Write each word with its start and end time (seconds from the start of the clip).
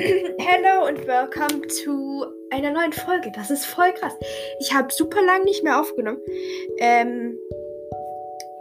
Hello 0.38 0.86
und 0.88 1.06
welcome 1.06 1.66
zu 1.66 2.24
einer 2.50 2.70
neuen 2.70 2.92
Folge. 2.92 3.30
Das 3.34 3.50
ist 3.50 3.66
voll 3.66 3.92
krass. 3.92 4.14
Ich 4.58 4.72
habe 4.72 4.90
super 4.90 5.20
lang 5.22 5.44
nicht 5.44 5.62
mehr 5.62 5.78
aufgenommen. 5.78 6.20
Ähm, 6.78 7.38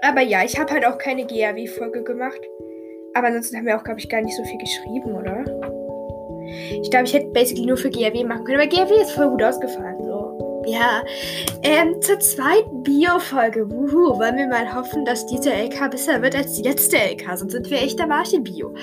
aber 0.02 0.20
ja, 0.20 0.44
ich 0.44 0.59
habe 0.59 0.73
halt 0.73 0.86
auch 0.86 0.98
keine 0.98 1.25
GAW-Folge 1.25 2.04
gemacht. 2.04 2.41
Aber 3.13 3.27
ansonsten 3.27 3.55
haben 3.55 3.66
wir 3.66 3.77
auch, 3.77 3.86
glaube 3.86 3.99
ich, 3.99 4.09
gar 4.09 4.21
nicht 4.21 4.36
so 4.36 4.44
viel 4.44 4.57
geschrieben, 4.57 5.16
oder? 5.16 5.45
Ich 6.81 6.91
glaube, 6.91 7.05
ich 7.05 7.13
hätte 7.13 7.27
basically 7.27 7.67
nur 7.67 7.77
für 7.77 7.90
GAW 7.90 8.21
machen 8.26 8.44
können. 8.44 8.59
Aber 8.59 8.67
GAW 8.67 9.02
ist 9.02 9.12
voll 9.12 9.30
gut 9.30 9.44
ausgefallen. 9.44 10.09
Ja. 10.71 11.04
Ähm, 11.63 12.02
zur 12.02 12.20
zweiten 12.20 12.83
Bio-Folge. 12.83 13.70
Wuhu. 13.70 14.20
Wollen 14.20 14.38
wir 14.38 14.47
mal 14.47 14.73
hoffen, 14.73 15.05
dass 15.05 15.25
diese 15.25 15.52
LK 15.52 15.91
besser 15.91 16.21
wird 16.21 16.35
als 16.35 16.53
die 16.53 16.63
letzte 16.63 16.98
LK. 16.98 17.38
Sonst 17.38 17.53
sind 17.53 17.70
wir 17.70 17.81
echt 17.81 17.99
der 17.99 18.07
Marsch 18.07 18.34
in 18.34 18.44
Bio 18.44 18.73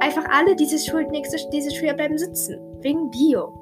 einfach 0.00 0.24
alle 0.30 0.56
diese 0.56 0.78
Schuld 0.78 1.10
nächste 1.10 1.36
diese 1.52 1.70
Schuljahr 1.70 1.96
bleiben 1.96 2.18
sitzen. 2.18 2.58
Wegen 2.80 3.10
Bio. 3.10 3.54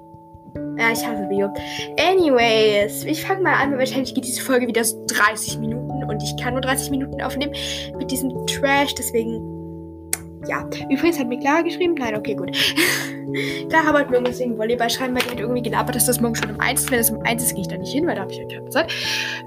Ja, 0.78 0.92
ich 0.92 1.06
hasse 1.06 1.26
Bio. 1.28 1.52
Anyways, 1.98 3.04
ich 3.04 3.22
fange 3.22 3.42
mal 3.42 3.54
an, 3.54 3.72
weil 3.72 3.80
wahrscheinlich 3.80 4.14
geht 4.14 4.24
diese 4.24 4.42
Folge 4.42 4.66
wieder 4.66 4.82
so 4.82 5.04
30 5.06 5.58
Minuten 5.58 6.04
und 6.04 6.22
ich 6.22 6.42
kann 6.42 6.54
nur 6.54 6.62
30 6.62 6.90
Minuten 6.90 7.20
aufnehmen 7.20 7.52
mit 7.98 8.10
diesem 8.10 8.46
Trash, 8.46 8.94
deswegen. 8.94 9.57
Ja, 10.46 10.64
übrigens 10.90 11.18
hat 11.18 11.28
mir 11.28 11.38
Clara 11.38 11.62
geschrieben. 11.62 11.94
Nein, 11.98 12.16
okay, 12.16 12.34
gut. 12.34 12.50
Clara 13.68 13.92
wollte 13.92 14.10
mir 14.10 14.22
deswegen 14.22 14.56
Volleyball 14.56 14.88
schreiben, 14.88 15.14
weil 15.14 15.22
die 15.22 15.30
hat 15.30 15.40
irgendwie 15.40 15.62
gelabert, 15.62 15.94
dass 15.96 16.06
das 16.06 16.20
morgen 16.20 16.34
schon 16.34 16.50
um 16.50 16.60
1 16.60 16.80
ist. 16.80 16.90
Wenn 16.90 17.00
es 17.00 17.10
um 17.10 17.22
1 17.22 17.42
ist, 17.42 17.54
gehe 17.54 17.62
ich 17.62 17.68
da 17.68 17.76
nicht 17.76 17.92
hin, 17.92 18.06
weil 18.06 18.14
da 18.14 18.22
habe 18.22 18.32
ich 18.32 18.38
ja 18.38 18.46
keine 18.46 18.68
Zeit. 18.70 18.92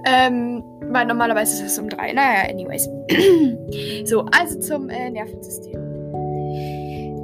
Ähm, 0.05 0.63
weil 0.90 1.05
normalerweise 1.05 1.63
ist 1.63 1.72
es 1.72 1.80
um 1.80 1.90
3. 1.90 2.13
Naja, 2.13 2.49
anyways. 2.49 2.90
so, 4.05 4.26
also 4.32 4.59
zum 4.59 4.90
äh, 4.90 5.09
Nervensystem. 5.09 5.79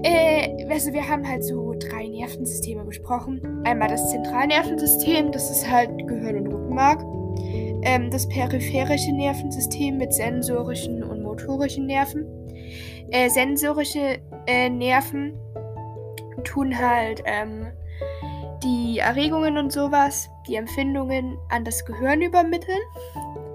Äh, 0.03 0.65
also 0.69 0.93
wir 0.93 1.07
haben 1.07 1.27
halt 1.27 1.43
so 1.43 1.73
drei 1.73 2.07
Nervensysteme 2.07 2.83
besprochen. 2.85 3.41
Einmal 3.65 3.89
das 3.89 4.09
Zentralnervensystem, 4.11 5.31
das 5.31 5.49
ist 5.49 5.69
halt 5.69 5.89
Gehirn 6.07 6.37
und 6.37 6.47
Rückenmark. 6.47 7.03
Ähm, 7.83 8.09
das 8.11 8.27
peripherische 8.27 9.11
Nervensystem 9.11 9.97
mit 9.97 10.13
sensorischen 10.13 11.03
und 11.03 11.23
motorischen 11.23 11.87
Nerven. 11.87 12.25
Äh, 13.11 13.29
sensorische 13.29 14.19
äh, 14.47 14.69
Nerven 14.69 15.33
tun 16.43 16.77
halt 16.77 17.23
ähm, 17.25 17.67
die 18.63 18.99
Erregungen 18.99 19.57
und 19.57 19.71
sowas, 19.71 20.29
die 20.47 20.55
Empfindungen 20.55 21.37
an 21.49 21.63
das 21.63 21.85
Gehirn 21.85 22.21
übermitteln. 22.21 22.79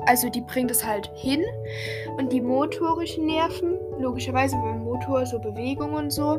Also 0.06 0.28
die 0.28 0.40
bringt 0.40 0.70
es 0.70 0.84
halt 0.84 1.10
hin. 1.14 1.42
Und 2.16 2.32
die 2.32 2.40
motorischen 2.40 3.26
Nerven, 3.26 3.78
logischerweise 3.98 4.56
beim 4.56 4.84
Motor 4.84 5.26
so 5.26 5.38
Bewegungen 5.38 5.94
und 5.94 6.10
so, 6.10 6.38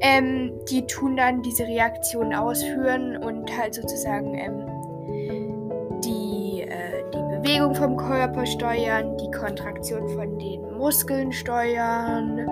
ähm, 0.00 0.52
die 0.70 0.86
tun 0.86 1.16
dann 1.16 1.42
diese 1.42 1.64
Reaktionen 1.64 2.34
ausführen 2.34 3.16
und 3.16 3.56
halt 3.56 3.74
sozusagen 3.74 4.34
ähm, 4.34 6.00
die, 6.04 6.62
äh, 6.62 7.02
die 7.14 7.36
Bewegung 7.38 7.74
vom 7.74 7.96
Körper 7.96 8.44
steuern, 8.44 9.16
die 9.16 9.30
Kontraktion 9.30 10.08
von 10.08 10.38
den 10.38 10.65
Muskeln 10.76 11.32
steuern. 11.32 12.48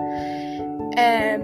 Ähm, 0.97 1.41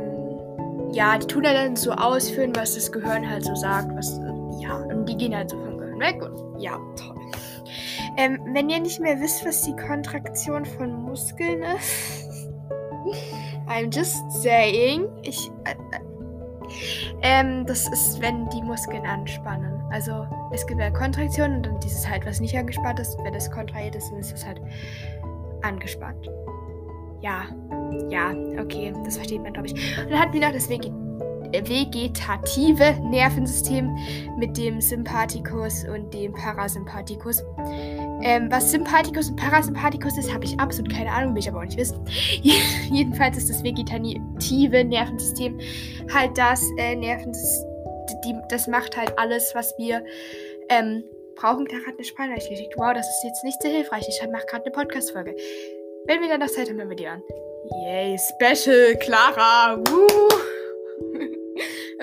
ja, 0.93 1.17
die 1.17 1.27
tun 1.27 1.43
dann 1.43 1.75
so 1.75 1.91
ausführen, 1.91 2.53
was 2.55 2.75
das 2.75 2.91
Gehirn 2.91 3.29
halt 3.29 3.45
so 3.45 3.55
sagt, 3.55 3.95
was, 3.95 4.19
ja, 4.59 4.75
und 4.77 5.07
die 5.07 5.15
gehen 5.15 5.35
halt 5.35 5.49
so 5.49 5.57
vom 5.57 5.77
Gehirn 5.77 5.99
weg 5.99 6.21
und 6.21 6.61
ja, 6.61 6.77
toll. 6.95 7.15
Ähm, 8.17 8.39
wenn 8.53 8.69
ihr 8.69 8.79
nicht 8.79 8.99
mehr 8.99 9.19
wisst, 9.19 9.45
was 9.45 9.61
die 9.61 9.75
Kontraktion 9.75 10.65
von 10.65 11.03
Muskeln 11.03 11.63
ist, 11.63 12.39
I'm 13.67 13.89
just 13.93 14.31
saying, 14.41 15.07
ich, 15.23 15.49
äh, 15.63 15.71
äh, 15.71 16.01
ähm, 17.21 17.65
das 17.65 17.87
ist, 17.89 18.21
wenn 18.21 18.49
die 18.49 18.61
Muskeln 18.61 19.05
anspannen. 19.05 19.81
Also 19.91 20.25
es 20.51 20.65
gibt 20.65 20.79
ja 20.79 20.89
Kontraktion 20.89 21.55
und 21.55 21.65
dann 21.65 21.79
dieses 21.79 22.07
halt, 22.07 22.25
was 22.25 22.39
nicht 22.39 22.57
angespannt 22.57 22.99
ist. 22.99 23.17
Wenn 23.23 23.33
es 23.33 23.49
kontrahiert 23.49 23.95
ist, 23.95 24.09
dann 24.11 24.19
ist 24.19 24.33
es 24.33 24.45
halt 24.45 24.61
angespannt. 25.61 26.29
Ja, 27.21 27.45
ja, 28.09 28.31
okay, 28.59 28.93
das 29.05 29.15
versteht 29.15 29.41
man, 29.41 29.53
glaube 29.53 29.67
ich. 29.67 29.73
Und 29.73 30.11
dann 30.11 30.19
hatten 30.19 30.33
wir 30.33 30.41
noch 30.41 30.51
das 30.51 30.69
Veget 30.69 30.91
vegetative 31.53 32.93
Nervensystem 33.09 33.97
mit 34.37 34.57
dem 34.57 34.79
Sympathikus 34.79 35.83
und 35.83 36.13
dem 36.13 36.33
Parasympathikus. 36.33 37.43
Ähm, 38.21 38.49
was 38.49 38.71
Sympathikus 38.71 39.29
und 39.29 39.35
Parasympathikus 39.35 40.17
ist, 40.17 40.33
habe 40.33 40.45
ich 40.45 40.57
absolut 40.59 40.93
keine 40.93 41.11
Ahnung, 41.11 41.33
will 41.33 41.39
ich 41.39 41.49
aber 41.49 41.59
auch 41.59 41.65
nicht 41.65 41.77
wissen. 41.77 41.99
Jedenfalls 42.91 43.37
ist 43.37 43.49
das 43.49 43.63
vegetative 43.63 44.83
Nervensystem 44.85 45.59
halt 46.13 46.37
das 46.37 46.63
äh, 46.77 46.95
Nervensystem, 46.95 48.41
das 48.49 48.67
macht 48.67 48.95
halt 48.95 49.17
alles, 49.17 49.51
was 49.53 49.73
wir 49.77 50.03
ähm, 50.69 51.03
brauchen. 51.35 51.65
Clara 51.65 51.87
hat 51.87 51.95
eine 51.95 52.03
Sprachnachricht 52.03 52.49
geschickt. 52.49 52.73
Wow, 52.77 52.93
das 52.93 53.07
ist 53.09 53.23
jetzt 53.23 53.43
nicht 53.43 53.61
sehr 53.61 53.71
hilfreich. 53.71 54.07
Ich 54.07 54.21
mache 54.31 54.45
gerade 54.45 54.65
eine 54.65 54.71
Podcast-Folge. 54.71 55.35
Wenn 56.05 56.21
wir 56.21 56.29
dann 56.29 56.39
noch 56.39 56.47
Zeit 56.47 56.69
haben, 56.69 56.77
hören 56.77 56.89
wir 56.89 56.95
die 56.95 57.07
an. 57.07 57.23
Yay, 57.85 58.17
Special, 58.17 58.95
Clara. 58.97 59.81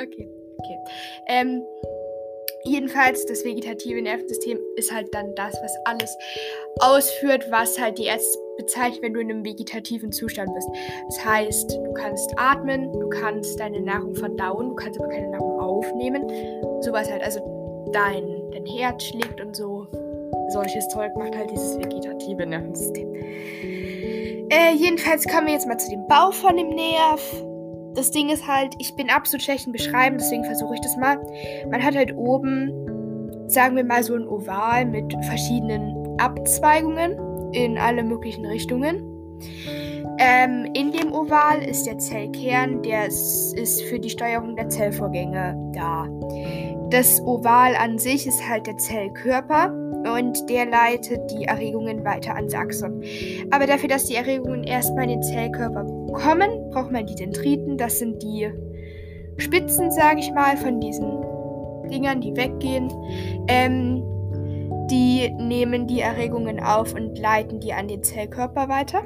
Okay, 0.01 0.29
okay. 0.59 0.79
Ähm, 1.27 1.65
Jedenfalls, 2.65 3.25
das 3.25 3.45
vegetative 3.45 4.03
Nervensystem 4.03 4.59
ist 4.77 4.93
halt 4.93 5.15
dann 5.15 5.35
das, 5.37 5.55
was 5.63 5.73
alles 5.85 6.15
ausführt, 6.81 7.47
was 7.51 7.81
halt 7.81 7.99
die 7.99 8.05
Ärzte 8.05 8.39
bezeichnen, 8.59 9.03
wenn 9.03 9.15
du 9.15 9.21
in 9.21 9.31
einem 9.31 9.45
vegetativen 9.45 10.13
Zustand 10.13 10.53
bist. 10.53 10.69
Das 11.07 11.25
heißt, 11.25 11.71
du 11.71 11.93
kannst 11.95 12.31
atmen, 12.37 12.93
du 12.93 13.09
kannst 13.09 13.59
deine 13.59 13.81
Nahrung 13.81 14.15
verdauen, 14.15 14.71
du 14.71 14.75
kannst 14.75 15.01
aber 15.01 15.09
keine 15.09 15.31
Nahrung 15.31 15.61
aufnehmen. 15.61 16.29
Sowas 16.83 17.11
halt, 17.11 17.23
also 17.23 17.89
dein, 17.93 18.51
dein 18.51 18.67
Herz 18.67 19.05
schlägt 19.05 19.41
und 19.41 19.57
so. 19.57 19.87
Solches 20.49 20.89
Zeug 20.89 21.15
macht 21.17 21.37
halt 21.37 21.51
dieses 21.51 21.79
vegetative 21.79 22.45
Nervensystem. 22.45 23.15
Äh, 24.51 24.75
jedenfalls 24.75 25.25
kommen 25.27 25.47
wir 25.47 25.55
jetzt 25.55 25.67
mal 25.67 25.79
zu 25.79 25.91
dem 25.91 26.07
Bau 26.09 26.31
von 26.31 26.57
dem 26.57 26.71
Nerv 26.71 27.21
das 27.99 28.13
Ding 28.13 28.29
ist 28.29 28.47
halt, 28.47 28.75
ich 28.79 28.95
bin 28.95 29.11
absolut 29.11 29.43
schlecht 29.43 29.67
im 29.67 29.73
Beschreiben, 29.73 30.19
deswegen 30.19 30.45
versuche 30.45 30.75
ich 30.75 30.81
das 30.81 30.97
mal. 30.97 31.19
Man 31.69 31.83
hat 31.83 31.97
halt 31.97 32.17
oben, 32.17 32.71
sagen 33.49 33.75
wir 33.75 33.85
mal, 33.85 34.05
so 34.05 34.15
ein 34.15 34.27
Oval 34.27 34.87
mit 34.87 35.13
verschiedenen 35.25 36.17
Abzweigungen 36.19 37.19
in 37.53 37.77
alle 37.77 38.05
möglichen 38.05 38.47
Richtungen. 38.47 39.03
Ähm, 40.21 40.71
in 40.75 40.93
dem 40.93 41.13
Oval 41.13 41.63
ist 41.63 41.87
der 41.87 41.99
Zellkern, 41.99 42.83
der 42.83 43.07
ist, 43.07 43.57
ist 43.59 43.83
für 43.83 43.99
die 43.99 44.11
Steuerung 44.11 44.55
der 44.55 44.69
Zellvorgänge 44.69 45.57
da. 45.75 46.07
Das 46.91 47.21
Oval 47.23 47.75
an 47.77 47.99
sich 47.99 48.29
ist 48.29 48.49
halt 48.49 48.69
der 48.69 48.77
Zellkörper 48.77 49.73
und 50.05 50.49
der 50.49 50.67
leitet 50.67 51.31
die 51.31 51.45
Erregungen 51.45 52.05
weiter 52.05 52.35
ans 52.35 52.55
Axon. 52.55 53.03
Aber 53.51 53.67
dafür, 53.67 53.89
dass 53.89 54.07
die 54.07 54.15
Erregungen 54.15 54.65
erstmal 54.65 55.05
in 55.05 55.11
den 55.11 55.23
Zellkörper 55.23 55.85
kommen, 56.13 56.71
braucht 56.71 56.91
man 56.91 57.07
die 57.07 57.15
Dendriten. 57.15 57.77
Das 57.77 57.99
sind 57.99 58.23
die 58.23 58.51
Spitzen, 59.39 59.91
sage 59.91 60.21
ich 60.21 60.33
mal, 60.33 60.57
von 60.57 60.81
diesen 60.81 61.23
Dingern, 61.91 62.21
die 62.21 62.37
weggehen. 62.37 62.91
Ähm, 63.49 64.03
die 64.91 65.31
nehmen 65.39 65.87
die 65.87 66.01
Erregungen 66.01 66.61
auf 66.61 66.95
und 66.95 67.19
leiten 67.19 67.61
die 67.61 67.73
an 67.73 67.89
den 67.89 68.03
Zellkörper 68.03 68.69
weiter. 68.69 69.03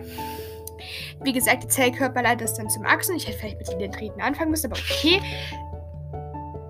Wie 1.22 1.32
gesagt, 1.32 1.64
der 1.64 1.70
Zellkörper 1.70 2.22
leitet 2.22 2.42
das 2.42 2.54
dann 2.54 2.68
zum 2.68 2.84
Axon. 2.84 3.16
Ich 3.16 3.26
hätte 3.26 3.38
vielleicht 3.38 3.58
mit 3.58 3.68
den 3.68 3.78
Dendriten 3.78 4.20
anfangen 4.20 4.50
müssen, 4.50 4.70
aber 4.70 4.80
okay. 4.80 5.20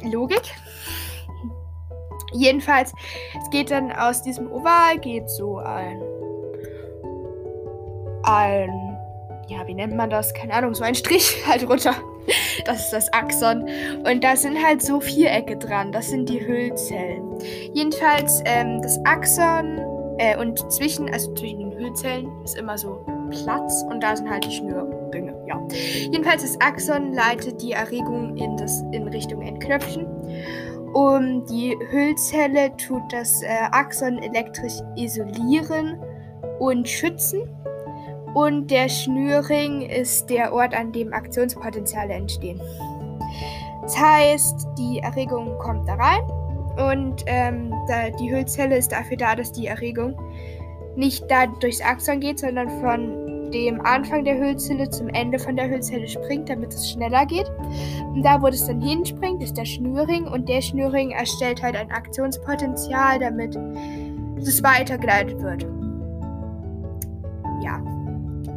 Logik. 0.03 0.43
Jedenfalls, 2.33 2.93
es 3.39 3.51
geht 3.51 3.71
dann 3.71 3.93
aus 3.93 4.23
diesem 4.23 4.51
Oval, 4.51 4.99
geht 4.99 5.29
so 5.29 5.59
ein, 5.59 6.03
ein, 8.25 8.99
ja, 9.49 9.67
wie 9.67 9.75
nennt 9.75 9.95
man 9.95 10.11
das? 10.11 10.33
Keine 10.35 10.55
Ahnung, 10.55 10.75
so 10.75 10.85
ein 10.85 10.95
Strich 10.95 11.37
halt 11.47 11.69
runter. 11.69 11.95
Das 12.65 12.85
ist 12.85 12.93
das 12.93 13.13
Axon. 13.13 13.69
Und 14.05 14.23
da 14.23 14.37
sind 14.37 14.63
halt 14.65 14.83
so 14.83 15.01
Vierecke 15.01 15.57
dran. 15.57 15.93
Das 15.93 16.11
sind 16.11 16.29
die 16.29 16.47
Hüllzellen. 16.47 17.39
Jedenfalls, 17.73 18.43
ähm, 18.45 18.81
das 18.81 18.99
Axon 19.05 19.79
äh, 20.19 20.37
und 20.37 20.59
zwischen, 20.73 21.13
also 21.13 21.35
zwischen 21.35 21.59
den 21.59 21.73
Hüllzellen 21.73 22.31
ist 22.45 22.57
immer 22.57 22.79
so 22.79 23.05
Platz 23.31 23.83
und 23.89 24.03
da 24.03 24.15
sind 24.15 24.31
halt 24.31 24.45
die 24.45 24.53
Schnürringe. 24.53 25.35
Ja. 25.47 25.61
Jedenfalls, 26.11 26.43
das 26.43 26.61
Axon 26.61 27.13
leitet 27.13 27.61
die 27.63 27.73
Erregung 27.73 28.37
in, 28.37 28.57
das, 28.57 28.83
in 28.93 29.09
Richtung 29.09 29.43
Endknöpfchen. 29.43 30.07
Um 30.93 31.45
die 31.47 31.77
Hüllzelle 31.91 32.77
tut 32.77 33.03
das 33.11 33.43
äh, 33.43 33.47
Axon 33.71 34.19
elektrisch 34.19 34.75
isolieren 34.97 35.99
und 36.59 36.89
schützen. 36.89 37.43
Und 38.35 38.71
der 38.71 38.89
Schnürring 38.89 39.83
ist 39.83 40.29
der 40.31 40.53
Ort, 40.53 40.75
an 40.75 40.93
dem 40.93 41.13
Aktionspotenziale 41.13 42.15
entstehen. 42.15 42.61
Das 43.83 43.99
heißt, 43.99 44.69
die 44.79 45.01
Erregung 45.01 45.59
kommt 45.59 45.89
da 45.89 45.95
rein 45.95 46.23
und 46.77 47.25
ähm, 47.27 47.75
da, 47.89 48.11
die 48.11 48.31
Hüllzelle 48.31 48.77
ist 48.77 48.93
dafür 48.93 49.17
da, 49.17 49.35
dass 49.35 49.53
die 49.53 49.67
Erregung 49.67 50.17
nicht 50.97 51.31
da 51.31 51.47
durchs 51.47 51.81
Axon 51.81 52.21
geht, 52.21 52.39
sondern 52.39 52.69
von 52.81 53.22
dem 53.53 53.81
Anfang 53.81 54.25
der 54.25 54.39
Hüllzelle 54.39 54.89
zum 54.91 55.09
Ende 55.09 55.39
von 55.39 55.57
der 55.57 55.69
Hüllzelle 55.69 56.09
springt, 56.09 56.49
damit 56.49 56.73
es 56.73 56.91
schneller 56.91 57.27
geht. 57.27 57.51
Und 58.15 58.23
da, 58.23 58.41
wo 58.41 58.49
es 58.49 58.67
dann 58.67 58.81
hinspringt, 58.81 59.43
ist 59.43 59.57
der 59.57 59.65
Schnürring 59.65 60.27
und 60.27 60.49
der 60.49 60.61
Schnürring 60.61 61.11
erstellt 61.11 61.63
halt 61.63 61.77
ein 61.77 61.91
Aktionspotenzial, 61.91 63.19
damit 63.19 63.57
es 64.39 64.63
weitergeleitet 64.63 65.41
wird. 65.41 65.67
Ja. 67.63 67.83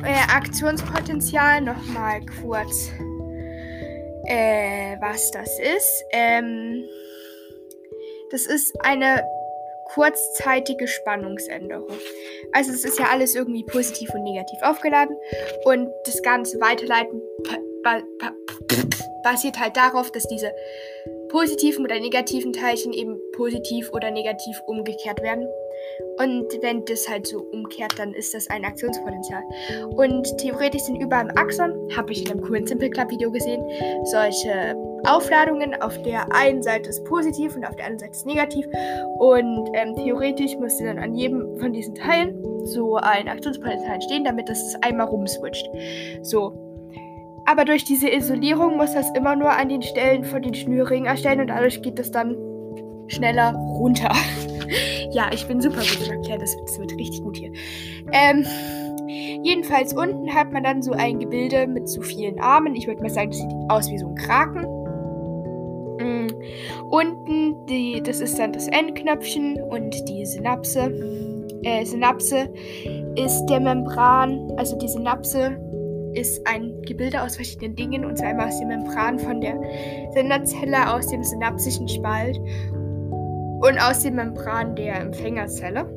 Äh, 0.04 0.34
Aktionspotenzial 0.34 1.62
nochmal 1.62 2.22
kurz, 2.42 2.92
äh, 4.26 4.98
was 5.00 5.32
das 5.32 5.60
ist. 5.60 6.04
Ähm, 6.12 6.84
das 8.32 8.46
ist 8.46 8.74
eine 8.84 9.24
kurzzeitige 9.86 10.88
Spannungsänderung. 10.88 11.98
Also 12.52 12.72
es 12.72 12.84
ist 12.84 13.00
ja 13.00 13.08
alles 13.10 13.36
irgendwie 13.36 13.64
positiv 13.64 14.10
und 14.14 14.24
negativ 14.24 14.62
aufgeladen 14.62 15.16
und 15.66 15.90
das 16.06 16.22
ganze 16.22 16.60
Weiterleiten 16.60 17.22
basiert 19.24 19.60
halt 19.60 19.78
darauf, 19.78 20.12
dass 20.12 20.28
diese 20.28 20.52
positiven 21.30 21.86
oder 21.86 22.00
negativen 22.00 22.54
Teilchen 22.54 22.94
eben 22.94 23.20
positiv 23.34 23.92
oder 23.94 24.12
negativ 24.12 24.62
umgekehrt 24.68 25.22
werden. 25.22 25.48
Und 26.18 26.48
wenn 26.62 26.86
das 26.86 27.08
halt 27.10 27.28
so 27.28 27.40
umkehrt, 27.52 27.94
dann 27.98 28.14
ist 28.14 28.34
das 28.34 28.50
ein 28.50 28.64
Aktionspotenzial. 28.64 29.44
Und 29.96 30.38
theoretisch 30.38 30.84
sind 30.84 31.02
überall 31.02 31.30
im 31.30 31.38
Axon, 31.38 31.90
habe 31.96 32.14
ich 32.14 32.26
in 32.26 32.32
einem 32.32 32.42
coolen 32.42 32.66
Simple 32.66 32.90
Club 32.90 33.12
Video 33.12 33.32
gesehen, 33.32 33.62
solche 34.06 34.76
Aufladungen. 35.06 35.76
Auf 35.82 36.02
der 36.04 36.32
einen 36.34 36.64
Seite 36.64 36.90
ist 36.90 37.04
positiv 37.06 37.56
und 37.56 37.66
auf 37.66 37.76
der 37.76 37.86
anderen 37.86 38.00
Seite 38.00 38.12
ist 38.12 38.26
negativ. 38.26 38.66
Und 39.20 39.70
ähm, 39.74 39.96
theoretisch 39.96 40.56
müsste 40.58 40.86
dann 40.86 41.00
an 41.00 41.14
jedem 41.16 41.58
von 41.58 41.74
diesen 41.74 41.96
Teilen 41.96 42.42
so 42.66 42.96
ein 42.96 43.28
Aktionspotenzial 43.28 43.96
entstehen, 43.96 44.24
damit 44.24 44.50
das 44.50 44.76
einmal 44.82 45.08
rumswitcht. 45.08 45.70
So. 46.22 46.65
Aber 47.46 47.64
durch 47.64 47.84
diese 47.84 48.10
Isolierung 48.10 48.78
muss 48.78 48.94
das 48.94 49.12
immer 49.16 49.36
nur 49.36 49.52
an 49.52 49.70
den 49.70 49.84
Stellen 49.84 50.24
von 50.24 50.42
den 50.42 50.54
Schnürringen 50.54 51.06
erstellen 51.06 51.42
und 51.42 51.48
dadurch 51.48 51.82
geht 51.82 52.00
das 52.00 52.12
dann 52.12 52.36
schneller 53.08 53.54
runter. 53.54 54.12
ja, 55.12 55.30
ich 55.32 55.48
bin 55.48 55.62
super 55.62 55.82
gut 55.82 56.08
im 56.08 56.14
Erklären, 56.14 56.40
das, 56.40 56.56
das 56.66 56.80
wird 56.80 56.92
richtig 56.94 57.22
gut 57.22 57.38
hier. 57.38 57.52
Ähm, 58.12 58.46
jedenfalls 59.44 59.94
unten 59.94 60.34
hat 60.34 60.52
man 60.52 60.64
dann 60.64 60.82
so 60.82 60.94
ein 60.94 61.20
Gebilde 61.20 61.68
mit 61.68 61.88
so 61.88 62.02
vielen 62.02 62.40
Armen. 62.40 62.76
Ich 62.76 62.88
würde 62.88 63.02
mal 63.02 63.10
sagen, 63.10 63.30
das 63.30 63.40
sieht 63.40 63.52
aus 63.70 63.92
wie 63.92 63.98
so 64.00 64.08
ein 64.08 64.16
Kraken. 64.16 64.66
Mm. 66.00 66.28
Unten, 66.90 67.66
die, 67.68 68.02
das 68.02 68.22
ist 68.22 68.40
dann 68.40 68.54
das 68.54 68.68
Endknöpfchen 68.68 69.62
und 69.62 69.96
die 70.10 70.26
Synapse. 70.26 70.92
Äh, 71.64 71.86
Synapse 71.86 72.50
ist 73.16 73.46
der 73.48 73.60
Membran, 73.60 74.52
also 74.58 74.78
die 74.78 74.88
Synapse 74.88 75.58
ist 76.16 76.46
ein 76.48 76.82
Gebilde 76.84 77.22
aus 77.22 77.36
verschiedenen 77.36 77.76
Dingen, 77.76 78.06
und 78.06 78.18
zwar 78.18 78.30
einmal 78.30 78.48
aus 78.48 78.58
der 78.58 78.68
Membran 78.68 79.20
von 79.20 79.42
der 79.42 79.60
Senderzelle, 80.14 80.94
aus 80.94 81.08
dem 81.08 81.24
synapsischen 81.24 81.88
Spalt 81.88 82.38
und 82.40 83.80
aus 83.80 84.02
der 84.02 84.12
Membran 84.12 84.76
der 84.76 85.02
Empfängerzelle. 85.02 85.90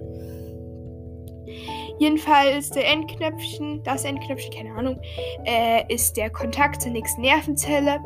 Jedenfalls 1.99 2.71
der 2.71 2.87
Endknöpfchen, 2.89 3.83
das 3.83 4.05
Endknöpfchen, 4.05 4.53
keine 4.53 4.75
Ahnung, 4.75 5.01
äh, 5.45 5.83
ist 5.93 6.17
der 6.17 6.31
Kontakt 6.31 6.83
zur 6.83 6.93
nächsten 6.93 7.23
Nervenzelle 7.23 7.99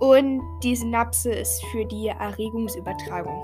und 0.00 0.40
die 0.62 0.74
Synapse 0.74 1.30
ist 1.30 1.64
für 1.66 1.84
die 1.84 2.08
Erregungsübertragung. 2.08 3.40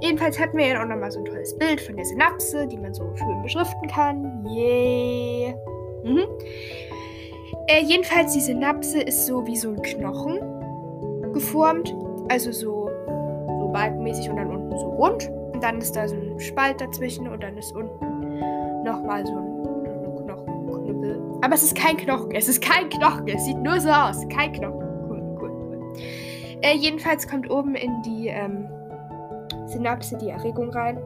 Jedenfalls 0.00 0.38
hatten 0.38 0.56
wir 0.56 0.68
ja 0.68 0.82
auch 0.82 0.86
nochmal 0.86 1.10
so 1.10 1.18
ein 1.18 1.24
tolles 1.24 1.56
Bild 1.58 1.80
von 1.80 1.96
der 1.96 2.06
Synapse, 2.06 2.66
die 2.66 2.78
man 2.78 2.94
so 2.94 3.04
schön 3.16 3.42
beschriften 3.42 3.88
kann. 3.88 4.46
Yay! 4.46 5.31
Mhm. 5.31 5.31
Äh, 7.66 7.82
jedenfalls, 7.84 8.32
die 8.32 8.40
Synapse 8.40 9.00
ist 9.00 9.26
so 9.26 9.46
wie 9.46 9.56
so 9.56 9.70
ein 9.70 9.82
Knochen 9.82 10.40
geformt. 11.32 11.94
Also 12.28 12.52
so, 12.52 12.90
so 13.60 13.70
balkenmäßig 13.72 14.30
und 14.30 14.36
dann 14.36 14.50
unten 14.50 14.78
so 14.78 14.86
rund. 14.86 15.30
Und 15.52 15.62
dann 15.62 15.78
ist 15.78 15.94
da 15.94 16.08
so 16.08 16.16
ein 16.16 16.38
Spalt 16.40 16.80
dazwischen 16.80 17.28
und 17.28 17.42
dann 17.42 17.56
ist 17.56 17.74
unten 17.74 18.84
nochmal 18.84 19.24
so 19.26 19.36
ein, 19.36 20.26
Knochenknüppel. 20.26 21.20
Aber 21.42 21.54
es 21.54 21.62
ist 21.62 21.76
kein 21.76 21.96
Knochen. 21.96 22.32
Es 22.32 22.48
ist 22.48 22.62
kein 22.62 22.88
Knochen. 22.88 23.28
Es 23.28 23.44
sieht 23.44 23.58
nur 23.58 23.80
so 23.80 23.90
aus. 23.90 24.26
Kein 24.28 24.52
Knochen. 24.52 24.80
Cool, 25.08 25.22
cool, 25.40 25.50
cool. 25.50 25.92
Äh, 26.62 26.76
jedenfalls 26.76 27.28
kommt 27.28 27.50
oben 27.50 27.74
in 27.74 28.02
die 28.02 28.28
ähm, 28.28 28.68
Synapse 29.66 30.18
die 30.18 30.28
Erregung 30.30 30.70
rein. 30.70 30.98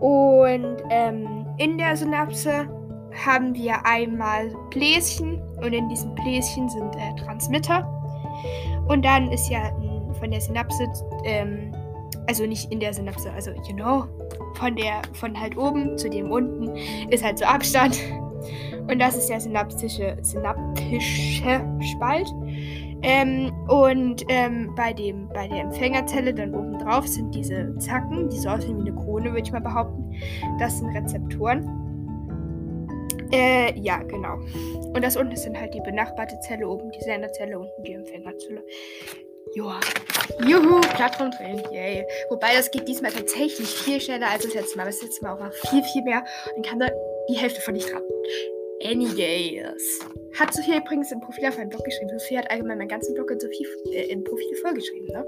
Und 0.00 0.76
ähm, 0.90 1.46
in 1.58 1.78
der 1.78 1.96
Synapse 1.96 2.68
haben 3.24 3.54
wir 3.54 3.86
einmal 3.86 4.50
Bläschen 4.70 5.40
und 5.62 5.72
in 5.72 5.88
diesen 5.88 6.14
Bläschen 6.14 6.68
sind 6.68 6.94
äh, 6.96 7.14
Transmitter. 7.24 7.88
Und 8.88 9.04
dann 9.04 9.30
ist 9.32 9.48
ja 9.50 9.70
hm, 9.76 10.14
von 10.14 10.30
der 10.30 10.40
Synapse, 10.40 10.86
ähm, 11.24 11.74
also 12.28 12.46
nicht 12.46 12.70
in 12.70 12.80
der 12.80 12.92
Synapse, 12.92 13.30
also 13.32 13.50
you 13.68 13.74
know, 13.74 14.04
von 14.54 14.76
der, 14.76 15.02
von 15.14 15.38
halt 15.38 15.56
oben 15.56 15.96
zu 15.98 16.08
dem 16.08 16.30
unten 16.30 16.70
ist 17.10 17.24
halt 17.24 17.38
so 17.38 17.44
Abstand. 17.44 17.98
Und 18.88 19.00
das 19.00 19.16
ist 19.16 19.28
der 19.28 19.40
synaptische, 19.40 20.16
synaptische 20.22 21.60
Spalt. 21.80 22.28
Ähm, 23.02 23.52
und 23.68 24.24
ähm, 24.28 24.72
bei, 24.74 24.92
dem, 24.92 25.28
bei 25.28 25.48
der 25.48 25.60
Empfängerzelle 25.62 26.32
dann 26.32 26.54
oben 26.54 26.78
drauf 26.78 27.06
sind 27.06 27.34
diese 27.34 27.76
Zacken, 27.78 28.28
die 28.30 28.38
so 28.38 28.48
aussehen 28.48 28.78
wie 28.78 28.88
eine 28.88 28.98
Krone, 28.98 29.26
würde 29.26 29.42
ich 29.42 29.52
mal 29.52 29.60
behaupten. 29.60 30.12
Das 30.58 30.78
sind 30.78 30.88
Rezeptoren. 30.96 31.85
Äh, 33.32 33.78
ja, 33.78 34.02
genau. 34.02 34.38
Und 34.94 35.02
das 35.02 35.16
unten 35.16 35.36
sind 35.36 35.58
halt 35.58 35.74
die 35.74 35.80
benachbarte 35.80 36.38
Zelle, 36.40 36.68
oben 36.68 36.90
die 36.90 37.00
Senderzelle, 37.00 37.58
unten 37.58 37.82
die 37.82 37.92
Empfängerzelle. 37.92 38.62
Joa. 39.54 39.80
Juhu, 40.44 40.80
Plattform 40.80 41.30
drin. 41.30 41.62
Yay. 41.70 42.04
Wobei 42.30 42.54
das 42.54 42.70
geht 42.70 42.88
diesmal 42.88 43.12
tatsächlich 43.12 43.68
viel 43.68 44.00
schneller 44.00 44.30
als 44.30 44.44
das 44.44 44.54
letzte 44.54 44.76
Mal. 44.76 44.86
Das 44.86 45.02
letzte 45.02 45.24
Mal 45.24 45.38
noch 45.38 45.52
viel, 45.70 45.82
viel 45.82 46.02
mehr. 46.02 46.24
Und 46.56 46.66
kann 46.66 46.78
da 46.78 46.88
die 47.28 47.34
Hälfte 47.34 47.60
von 47.60 47.74
nicht 47.74 47.90
dran. 47.90 48.02
Anyways. 48.82 50.00
Hat 50.38 50.52
Sophia 50.52 50.78
übrigens 50.78 51.10
im 51.12 51.20
Profil 51.20 51.46
auf 51.46 51.56
meinem 51.56 51.70
Blog 51.70 51.84
geschrieben. 51.84 52.10
Sophia 52.18 52.40
hat 52.40 52.50
allgemein 52.50 52.78
meinen 52.78 52.88
ganzen 52.88 53.14
Blog 53.14 53.30
in 53.30 53.40
Sophie 53.40 53.66
äh, 53.92 54.10
im 54.10 54.22
Profil 54.24 54.56
vollgeschrieben, 54.60 55.08
ne? 55.08 55.24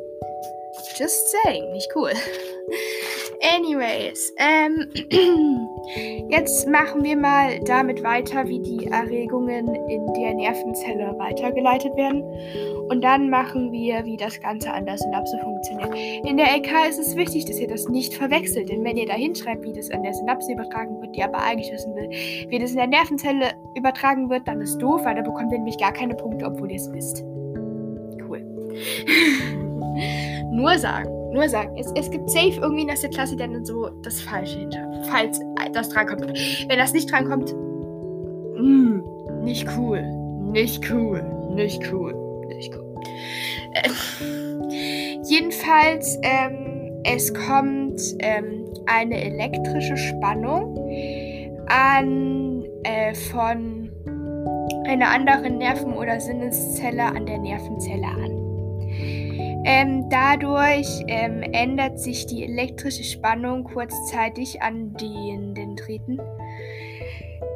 Just 0.99 1.31
saying. 1.31 1.73
Nicht 1.73 1.89
cool. 1.95 2.13
Anyways, 3.41 4.35
ähm, 4.39 4.89
jetzt 6.31 6.69
machen 6.69 7.05
wir 7.05 7.17
mal 7.17 7.61
damit 7.61 8.03
weiter, 8.03 8.49
wie 8.49 8.59
die 8.59 8.89
Erregungen 8.89 9.77
in 9.89 10.13
der 10.15 10.35
Nervenzelle 10.35 11.15
weitergeleitet 11.19 11.95
werden. 11.97 12.25
Und 12.89 13.03
dann 13.03 13.31
machen 13.31 13.71
wir, 13.71 14.05
wie 14.05 14.17
das 14.17 14.41
Ganze 14.41 14.73
an 14.73 14.87
der 14.87 14.99
Synapse 14.99 15.39
funktioniert. 15.39 15.95
In 16.27 16.37
der 16.37 16.57
LK 16.57 16.89
ist 16.89 16.99
es 16.99 17.15
wichtig, 17.15 17.45
dass 17.45 17.61
ihr 17.61 17.69
das 17.69 17.89
nicht 17.89 18.15
verwechselt, 18.15 18.71
denn 18.71 18.83
wenn 18.83 18.97
ihr 18.97 19.07
da 19.07 19.15
hinschreibt, 19.15 19.63
wie 19.63 19.73
das 19.73 19.91
an 19.91 20.03
der 20.03 20.15
Synapse 20.15 20.53
übertragen 20.53 21.01
wird, 21.01 21.15
die 21.15 21.23
aber 21.23 21.39
eigentlich 21.39 21.71
wissen 21.71 21.95
will, 21.95 22.09
wie 22.49 22.59
das 22.59 22.73
in 22.73 22.79
der 22.79 22.89
Nervenzelle 22.89 23.53
übertragen 23.77 24.29
wird, 24.31 24.49
dann 24.49 24.61
ist 24.61 24.79
doof, 24.79 25.05
weil 25.05 25.15
da 25.15 25.23
bekommt 25.23 25.53
ihr 25.53 25.59
nämlich 25.59 25.79
gar 25.79 25.93
keine 25.93 26.15
Punkte, 26.15 26.47
obwohl 26.47 26.73
ihr 26.73 26.77
es 26.77 26.93
wisst. 26.93 27.23
Cool. 28.27 28.41
Nur 30.51 30.77
sagen 30.79 31.18
nur 31.39 31.49
sagen, 31.49 31.77
es, 31.77 31.93
es 31.95 32.11
gibt 32.11 32.29
safe 32.31 32.61
irgendwie 32.61 32.83
in 32.83 32.89
der 32.89 32.97
Klasse, 32.97 33.37
der 33.37 33.49
dann 33.49 33.65
so 33.65 33.89
das 34.03 34.21
Falsche 34.21 34.59
hinter. 34.59 35.03
Falls 35.11 35.41
das 35.73 35.89
drankommt. 35.89 36.23
Wenn 36.69 36.79
das 36.79 36.93
nicht 36.93 37.11
drankommt, 37.11 37.55
mh, 37.55 38.61
mm, 38.61 39.45
nicht 39.45 39.67
cool. 39.77 40.03
Nicht 40.53 40.91
cool. 40.91 41.23
Nicht 41.55 41.93
cool. 41.93 42.15
Nicht 42.49 42.75
cool. 42.75 42.85
Äh, 43.75 43.91
jedenfalls, 45.25 46.19
ähm, 46.23 47.03
es 47.05 47.33
kommt 47.33 48.01
ähm, 48.19 48.65
eine 48.87 49.23
elektrische 49.23 49.97
Spannung 49.97 50.77
an 51.69 52.65
äh, 52.83 53.15
von 53.15 53.91
einer 54.87 55.11
anderen 55.11 55.59
Nerven- 55.59 55.95
oder 55.95 56.19
Sinneszelle 56.19 57.05
an 57.05 57.27
der 57.27 57.39
Nervenzelle 57.39 58.07
an. 58.07 58.38
Ähm, 59.65 60.09
dadurch 60.09 61.03
ähm, 61.09 61.43
ändert 61.43 61.99
sich 62.01 62.27
die 62.27 62.45
elektrische 62.45 63.05
Spannung 63.05 63.65
kurzzeitig 63.65 64.63
an 64.63 64.95
den 64.95 65.55
Dendriten. 65.55 66.21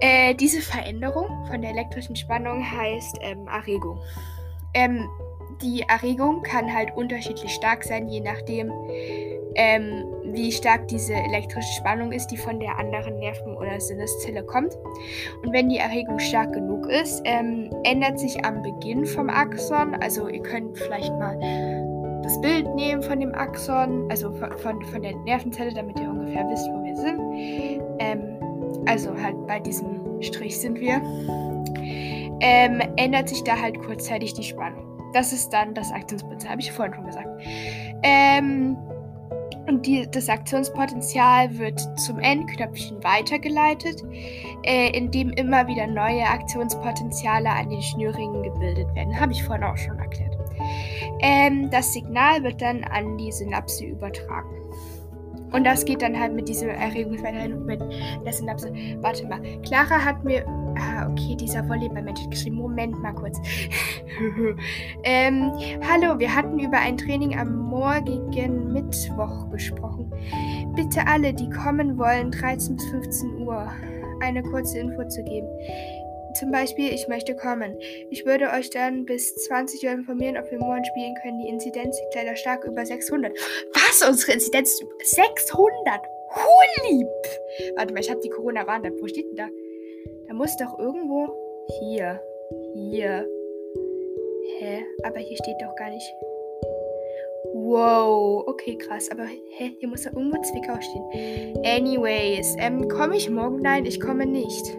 Äh, 0.01 0.35
diese 0.35 0.61
Veränderung 0.61 1.29
von 1.47 1.63
der 1.63 1.71
elektrischen 1.71 2.17
Spannung 2.17 2.65
heißt 2.65 3.19
ähm, 3.23 3.47
Erregung. 3.47 4.01
Ähm, 4.75 5.09
die 5.63 5.83
Erregung 5.83 6.43
kann 6.43 6.73
halt 6.73 6.97
unterschiedlich 6.97 7.53
stark 7.53 7.85
sein, 7.85 8.09
je 8.09 8.21
nachdem, 8.21 8.73
ähm, 9.55 10.05
wie 10.33 10.51
stark 10.51 10.89
diese 10.89 11.15
elektrische 11.15 11.73
Spannung 11.75 12.11
ist, 12.11 12.29
die 12.29 12.37
von 12.37 12.59
der 12.59 12.79
anderen 12.79 13.19
Nerven- 13.19 13.57
oder 13.57 13.79
Sinneszelle 13.81 14.43
kommt. 14.43 14.77
Und 15.43 15.53
wenn 15.53 15.69
die 15.69 15.79
Erregung 15.79 16.19
stark 16.19 16.53
genug 16.53 16.89
ist, 16.89 17.23
ähm, 17.25 17.71
ändert 17.85 18.19
sich 18.19 18.45
am 18.45 18.63
Beginn 18.63 19.05
vom 19.05 19.29
Axon, 19.29 19.95
also 19.97 20.29
ihr 20.29 20.43
könnt 20.43 20.79
vielleicht 20.79 21.13
mal 21.13 21.39
das 22.33 22.41
Bild 22.41 22.75
nehmen 22.75 23.03
von 23.03 23.21
dem 23.21 23.35
Axon, 23.35 24.11
also 24.11 24.33
von, 24.33 24.57
von, 24.59 24.83
von 24.83 25.03
der 25.03 25.15
Nervenzelle, 25.17 25.73
damit 25.75 26.01
ihr 26.01 26.09
ungefähr 26.09 26.49
wisst, 26.49 26.67
wo 26.69 26.83
wir 26.83 26.97
sind. 26.97 27.21
Ähm, 27.99 28.39
also 28.87 29.15
halt 29.15 29.47
bei 29.47 29.61
diesem 29.61 30.23
Strich 30.23 30.59
sind 30.59 30.81
wir, 30.81 31.03
ähm, 32.41 32.81
ändert 32.97 33.29
sich 33.29 33.45
da 33.45 33.61
halt 33.61 33.79
kurzzeitig 33.81 34.33
die 34.33 34.45
Spannung. 34.45 34.83
Das 35.13 35.33
ist 35.33 35.53
dann 35.53 35.75
das 35.75 35.93
Aktionspotenzial, 35.93 36.53
habe 36.53 36.63
ich 36.63 36.73
vorhin 36.73 36.95
schon 36.95 37.05
gesagt. 37.05 37.29
Ähm, 38.03 38.79
und 39.67 39.87
die, 39.87 40.09
das 40.11 40.29
Aktionspotenzial 40.29 41.59
wird 41.59 41.81
zum 42.01 42.19
Endknöpfchen 42.19 43.05
weitergeleitet, 43.05 44.03
äh, 44.65 44.97
indem 44.97 45.31
immer 45.31 45.67
wieder 45.67 45.87
neue 45.87 46.25
Aktionspotenziale 46.25 47.51
an 47.51 47.69
den 47.69 47.83
Schnürringen 47.83 48.43
gebildet 48.43 48.93
werden. 48.95 49.21
Habe 49.21 49.33
ich 49.33 49.45
vorhin 49.45 49.65
auch 49.65 49.77
schon 49.77 49.99
erklärt. 49.99 50.42
Ähm, 51.21 51.71
das 51.71 51.93
Signal 51.93 52.43
wird 52.43 52.61
dann 52.61 52.85
an 52.85 53.17
die 53.17 53.33
Synapse 53.33 53.85
übertragen. 53.85 54.63
Und 55.53 55.65
das 55.65 55.85
geht 55.85 56.03
dann 56.03 56.19
halt 56.19 56.35
mit 56.35 56.49
dieser 56.49 56.69
Erregungsweiterleitung 56.69 57.65
mit 57.65 57.81
der 58.25 58.33
Synapse. 58.33 58.73
Warte 59.01 59.27
mal, 59.27 59.41
Clara 59.63 60.05
hat 60.05 60.25
mir. 60.25 60.47
Ah, 60.79 61.07
okay, 61.11 61.37
dieser 61.37 61.69
Volleyballmensch 61.69 62.23
hat 62.23 62.31
geschrieben. 62.31 62.57
Moment 62.57 63.01
mal 63.03 63.13
kurz. 63.13 63.39
ähm, 65.05 65.53
hallo, 65.87 66.19
wir 66.19 66.35
hatten 66.35 66.59
über 66.59 66.79
ein 66.79 66.97
Training 66.97 67.39
am 67.39 67.55
morgigen 67.55 68.73
Mittwoch 68.73 69.51
gesprochen. 69.51 70.11
Bitte 70.75 71.07
alle, 71.07 71.35
die 71.35 71.51
kommen 71.51 71.99
wollen, 71.99 72.31
13 72.31 72.77
bis 72.77 72.87
15 72.87 73.43
Uhr, 73.43 73.71
eine 74.21 74.43
kurze 74.43 74.79
Info 74.79 75.07
zu 75.09 75.23
geben. 75.23 75.49
Zum 76.35 76.51
Beispiel, 76.51 76.93
ich 76.93 77.09
möchte 77.09 77.37
kommen. 77.37 77.79
Ich 78.11 78.25
würde 78.25 78.51
euch 78.51 78.71
dann 78.71 79.05
bis 79.05 79.35
20 79.35 79.85
Uhr 79.85 79.93
informieren, 79.93 80.37
ob 80.37 80.51
wir 80.51 80.59
morgen 80.59 80.85
spielen 80.85 81.15
können. 81.23 81.39
Die 81.39 81.49
Inzidenz 81.49 81.99
liegt 82.01 82.15
leider 82.15 82.37
stark 82.37 82.65
über 82.65 82.85
600. 82.85 83.33
Was? 83.75 84.09
Unsere 84.09 84.33
Inzidenz 84.33 84.73
ist 84.73 84.83
über 84.83 84.95
600? 85.03 86.01
Hulip! 86.35 87.09
Warte 87.77 87.93
mal, 87.93 88.01
ich 88.01 88.11
habe 88.11 88.21
die 88.21 88.31
Corona-Warn-App. 88.31 88.95
Wo 89.01 89.07
steht 89.07 89.27
denn 89.27 89.37
da? 89.37 89.49
Da 90.29 90.35
muss 90.35 90.57
doch 90.57 90.79
irgendwo. 90.79 91.29
Hier. 91.81 92.21
Hier. 92.75 93.29
Hä? 94.59 94.85
Aber 95.03 95.19
hier 95.19 95.37
steht 95.37 95.61
doch 95.61 95.75
gar 95.77 95.91
nicht. 95.91 96.15
Wow, 97.55 98.45
okay, 98.47 98.79
krass. 98.79 99.11
Aber 99.11 99.25
hä? 99.25 99.73
Hier 99.79 99.89
muss 99.89 100.05
doch 100.05 100.13
irgendwo 100.15 100.41
Zwickau 100.41 100.81
stehen. 100.81 101.59
Anyways, 101.65 102.57
ähm, 102.59 102.89
komme 102.89 103.17
ich 103.17 103.29
morgen? 103.29 103.61
Nein, 103.61 103.85
ich 103.85 104.01
komme 104.01 104.25
nicht. 104.25 104.77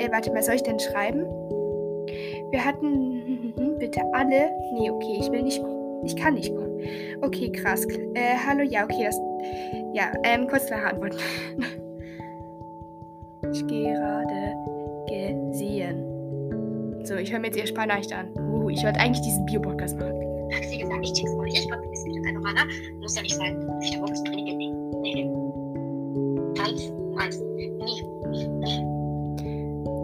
Äh, 0.00 0.10
warte 0.10 0.32
mal, 0.32 0.42
soll 0.42 0.54
ich 0.54 0.62
denn 0.62 0.80
schreiben? 0.80 1.26
Wir 2.50 2.64
hatten 2.64 3.52
bitte 3.78 4.00
alle. 4.14 4.50
Nee, 4.72 4.90
okay, 4.90 5.18
ich 5.20 5.30
will 5.30 5.42
nicht. 5.42 5.62
Ich 6.04 6.16
kann 6.16 6.32
nicht 6.34 6.54
kommen. 6.54 6.80
Okay, 7.20 7.52
krass. 7.52 7.84
Äh, 8.14 8.36
hallo, 8.46 8.62
ja, 8.62 8.84
okay, 8.84 9.04
das. 9.04 9.20
Ja, 9.92 10.10
ähm, 10.24 10.48
kurz 10.48 10.70
nach 10.70 10.84
Antwort. 10.84 11.14
ich 13.52 13.66
gerade 13.66 14.54
gesehen. 15.06 16.06
So, 17.04 17.16
ich 17.16 17.30
höre 17.30 17.40
mir 17.40 17.48
jetzt 17.48 17.58
ihr 17.58 17.66
Sprachnachricht 17.66 18.14
an. 18.14 18.30
Uh, 18.38 18.70
ich 18.70 18.82
wollte 18.82 19.00
eigentlich 19.00 19.20
diesen 19.20 19.44
Bio-Podcast 19.44 19.98
machen. 19.98 20.18
Wie 20.70 20.78
gesagt, 20.78 21.04
ich 21.04 21.12
check's 21.12 21.32
nicht. 21.32 21.58
Ich 21.58 21.68
glaube, 21.68 21.82
geht 21.82 22.26
einfach 22.26 22.42
mal, 22.42 22.54
ne? 22.54 22.62
Muss 23.00 23.16
ja 23.16 23.22
nicht 23.22 23.36
sein. 23.36 23.70
Ich 23.82 23.94
habe 23.96 24.08
das 24.08 24.24
Training 24.24 24.56
nee, 25.02 25.14
nee. 25.14 25.30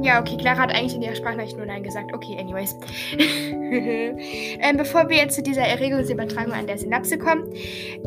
Ja, 0.06 0.20
okay, 0.20 0.36
Clara 0.36 0.58
hat 0.58 0.70
eigentlich 0.72 0.94
in 0.94 1.02
ihrer 1.02 1.16
Sprachnachricht 1.16 1.56
nur 1.56 1.66
Nein 1.66 1.82
gesagt. 1.82 2.14
Okay, 2.14 2.38
anyways. 2.38 2.76
ähm, 3.18 4.76
bevor 4.76 5.08
wir 5.08 5.16
jetzt 5.16 5.34
zu 5.34 5.42
dieser 5.42 5.62
Erregungsübertragung 5.62 6.52
an 6.52 6.68
der 6.68 6.78
Synapse 6.78 7.18
kommen, 7.18 7.52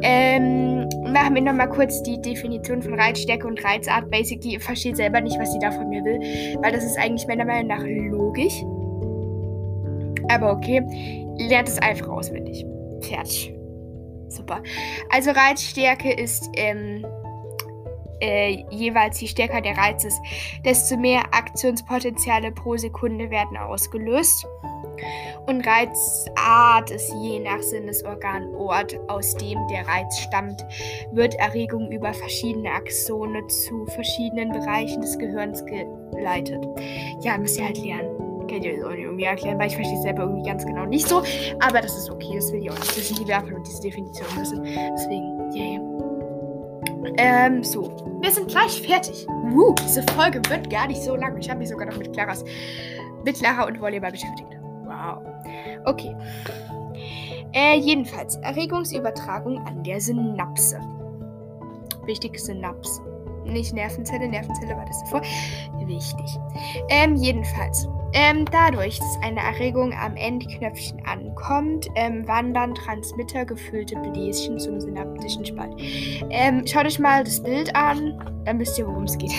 ähm, 0.01 0.87
machen 1.11 1.35
wir 1.35 1.41
nochmal 1.41 1.67
kurz 1.67 2.01
die 2.03 2.21
Definition 2.21 2.81
von 2.81 2.97
Reizstärke 2.97 3.45
und 3.45 3.61
Reizart. 3.61 4.09
Basically, 4.09 4.55
ich 4.55 4.63
verstehe 4.63 4.95
selber 4.95 5.19
nicht, 5.19 5.37
was 5.37 5.51
sie 5.51 5.59
da 5.59 5.71
von 5.71 5.89
mir 5.89 6.01
will, 6.05 6.57
weil 6.61 6.71
das 6.71 6.85
ist 6.85 6.97
eigentlich 6.97 7.27
meiner 7.27 7.43
Meinung 7.43 7.67
nach 7.67 7.83
logisch. 7.83 8.63
Aber 10.29 10.53
okay, 10.53 10.81
lernt 11.49 11.67
es 11.67 11.79
einfach 11.79 12.07
auswendig. 12.07 12.65
Fertig. 13.01 13.53
Super. 14.29 14.63
Also 15.09 15.31
Reizstärke 15.31 16.13
ist 16.13 16.49
ähm, 16.55 17.05
äh, 18.21 18.63
jeweils 18.69 19.19
je 19.21 19.27
stärker 19.27 19.61
der 19.61 19.77
Reiz 19.77 20.03
ist, 20.03 20.19
desto 20.65 20.97
mehr 20.97 21.21
Aktionspotenziale 21.31 22.51
pro 22.51 22.77
Sekunde 22.77 23.29
werden 23.29 23.57
ausgelöst. 23.57 24.45
Und 25.47 25.65
Reizart 25.65 26.91
ist 26.91 27.13
je 27.21 27.39
nach 27.39 27.61
Sinnesorganort, 27.61 28.99
aus 29.07 29.33
dem 29.35 29.57
der 29.67 29.87
Reiz 29.87 30.19
stammt, 30.19 30.63
wird 31.11 31.35
Erregung 31.35 31.91
über 31.91 32.13
verschiedene 32.13 32.71
Axone 32.71 33.47
zu 33.47 33.85
verschiedenen 33.87 34.51
Bereichen 34.51 35.01
des 35.01 35.17
Gehirns 35.17 35.63
geleitet. 35.65 36.65
Ja, 37.21 37.37
müsst 37.37 37.57
ihr 37.57 37.65
halt 37.65 37.77
lernen. 37.77 38.09
Könnt 38.47 38.65
ihr 38.65 38.77
das 38.77 38.85
auch 38.85 38.91
nicht 38.91 39.03
irgendwie 39.03 39.23
erklären, 39.25 39.59
weil 39.59 39.67
ich 39.67 39.75
verstehe 39.75 39.97
es 39.97 40.03
selber 40.03 40.23
irgendwie 40.23 40.49
ganz 40.49 40.65
genau 40.65 40.85
nicht 40.85 41.07
so. 41.07 41.21
Aber 41.59 41.81
das 41.81 41.95
ist 41.95 42.09
okay, 42.09 42.35
das 42.35 42.51
will 42.51 42.63
ich 42.63 42.71
auch 42.71 42.79
nicht 42.79 42.97
wissen. 42.97 43.15
Die 43.15 43.27
werfen 43.27 43.53
und 43.53 43.67
diese 43.67 43.81
Definition 43.81 44.27
wissen. 44.35 44.63
Deswegen, 44.63 45.53
yeah. 45.55 45.88
Ähm, 47.17 47.63
so. 47.63 48.19
Wir 48.21 48.31
sind 48.31 48.49
gleich 48.49 48.81
fertig. 48.81 49.27
Uh, 49.27 49.73
diese 49.83 50.03
Folge 50.13 50.41
wird 50.49 50.69
gar 50.69 50.87
nicht 50.87 51.01
so 51.01 51.15
lang. 51.15 51.37
Ich 51.37 51.49
habe 51.49 51.59
mich 51.59 51.69
sogar 51.69 51.87
noch 51.87 51.97
mit 51.97 52.13
Claras, 52.13 52.43
mit 53.23 53.37
Clara 53.37 53.65
und 53.65 53.79
Volleyball 53.79 54.11
beschäftigt. 54.11 54.49
Wow. 54.85 55.21
Okay. 55.85 56.15
Äh, 57.53 57.77
jedenfalls, 57.77 58.35
Erregungsübertragung 58.37 59.65
an 59.65 59.83
der 59.83 59.99
Synapse. 59.99 60.79
Wichtig, 62.05 62.39
Synapse. 62.39 63.01
Nicht 63.45 63.73
Nervenzelle, 63.73 64.27
Nervenzelle 64.27 64.75
war 64.75 64.85
das 64.85 64.99
davor. 65.03 65.21
Wichtig. 65.85 66.37
Ähm, 66.89 67.15
jedenfalls. 67.15 67.87
Ähm, 68.13 68.45
dadurch, 68.51 68.99
dass 68.99 69.17
eine 69.21 69.39
Erregung 69.39 69.93
am 69.93 70.15
Endknöpfchen 70.15 71.05
ankommt, 71.05 71.87
ähm, 71.95 72.27
wandern 72.27 72.73
Transmitter 72.73 73.45
gefüllte 73.45 73.95
Bläschen 73.97 74.59
zum 74.59 74.79
synaptischen 74.79 75.45
Spalt. 75.45 75.73
Ähm, 76.29 76.65
schaut 76.65 76.85
euch 76.85 76.99
mal 76.99 77.23
das 77.23 77.41
Bild 77.43 77.75
an, 77.75 78.41
dann 78.45 78.59
wisst 78.59 78.77
ihr, 78.79 78.87
worum 78.87 79.03
es 79.03 79.17
geht. 79.17 79.33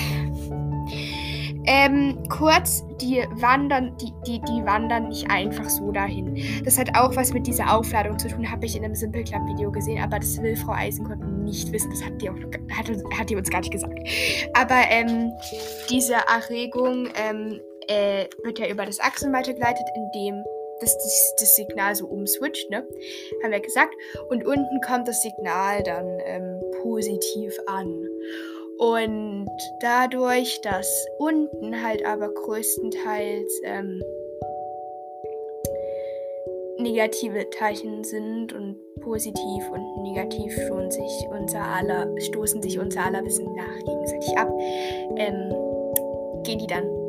Ähm, 1.66 2.18
kurz, 2.28 2.84
die 3.00 3.22
wandern, 3.32 3.96
die, 3.98 4.12
die, 4.26 4.40
die 4.40 4.64
wandern 4.64 5.08
nicht 5.08 5.30
einfach 5.30 5.68
so 5.68 5.92
dahin. 5.92 6.42
Das 6.64 6.78
hat 6.78 6.96
auch 6.96 7.14
was 7.16 7.32
mit 7.32 7.46
dieser 7.46 7.76
Aufladung 7.76 8.18
zu 8.18 8.28
tun, 8.28 8.50
habe 8.50 8.64
ich 8.66 8.76
in 8.76 8.84
einem 8.84 8.94
Simple 8.94 9.24
Club 9.24 9.46
Video 9.46 9.70
gesehen, 9.70 10.02
aber 10.02 10.18
das 10.18 10.40
will 10.42 10.56
Frau 10.56 10.72
Eisenkort 10.72 11.20
nicht 11.20 11.70
wissen. 11.72 11.90
Das 11.90 12.02
hat 12.02 12.20
die, 12.20 12.30
auch, 12.30 12.34
hat, 12.72 12.90
hat 13.18 13.30
die 13.30 13.36
uns 13.36 13.50
gar 13.50 13.60
nicht 13.60 13.72
gesagt. 13.72 13.98
Aber 14.54 14.80
ähm, 14.88 15.30
diese 15.90 16.14
Erregung 16.14 17.08
ähm, 17.14 17.60
äh, 17.90 18.28
wird 18.44 18.58
ja 18.58 18.68
über 18.68 18.86
das 18.86 19.00
Achsen 19.00 19.32
weitergeleitet, 19.32 19.84
indem 19.96 20.44
das, 20.80 20.96
das, 20.96 21.34
das, 21.38 21.56
Signal 21.56 21.94
so 21.94 22.06
umswitcht, 22.06 22.70
ne? 22.70 22.86
Haben 23.42 23.52
wir 23.52 23.60
gesagt. 23.60 23.92
Und 24.30 24.46
unten 24.46 24.80
kommt 24.80 25.08
das 25.08 25.20
Signal 25.20 25.82
dann 25.82 26.06
ähm, 26.24 26.60
positiv 26.82 27.54
an. 27.66 28.08
Und 28.78 29.50
dadurch, 29.80 30.58
dass 30.62 31.06
unten 31.18 31.82
halt 31.82 32.06
aber 32.06 32.32
größtenteils 32.32 33.60
ähm, 33.64 34.00
negative 36.78 37.50
Zeichen 37.50 38.04
sind 38.04 38.54
und 38.54 38.78
positiv 39.00 39.70
und 39.70 40.02
negativ 40.02 40.50
stoßen 40.54 40.90
sich 40.92 41.26
unser 41.30 41.60
aller, 41.60 42.08
stoßen 42.20 42.62
sich 42.62 42.78
unser 42.78 43.04
aller 43.04 43.22
Wissen 43.22 43.54
nach 43.54 43.78
gegenseitig 43.84 44.38
ab, 44.38 44.48
ähm, 45.18 46.42
gehen 46.42 46.58
die 46.58 46.66
dann. 46.66 46.99